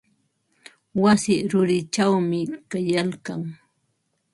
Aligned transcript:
Wasi 1.01 1.33
rurichawmi 1.51 2.39
kaylkan. 2.69 3.41